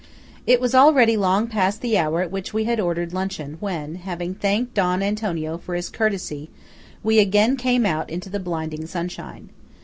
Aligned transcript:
It 0.47 0.59
was 0.59 0.73
already 0.73 1.15
long 1.15 1.45
past 1.45 1.81
the 1.81 1.95
hour 1.95 2.21
at 2.23 2.31
which 2.31 2.55
we 2.55 2.63
had 2.63 2.79
ordered 2.79 3.13
luncheon 3.13 3.57
when, 3.59 3.97
having 3.97 4.33
thanked 4.33 4.73
Don 4.73 5.03
Antonio 5.03 5.59
for 5.59 5.75
his 5.75 5.89
courtesy, 5.89 6.49
we 7.03 7.19
again 7.19 7.55
came 7.55 7.85
out 7.85 8.09
into 8.09 8.27
the 8.31 8.39
blinding 8.39 8.87
sunshine. 8.87 9.49